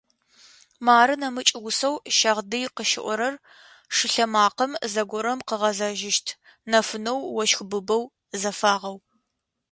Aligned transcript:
Мары 0.85 1.13
нэмыкӏ 1.21 1.53
усэу 1.67 1.95
«Щагъдый» 2.17 2.65
къыщиӏорэр: 2.75 3.33
«Шылъэмакъэм 3.95 4.71
зэгорэм 4.93 5.39
къыгъэзэжьыщт, 5.47 6.27
Нэфынэу, 6.69 7.21
ощхбыбэу, 7.41 8.03
зэфагъэу.». 8.41 8.97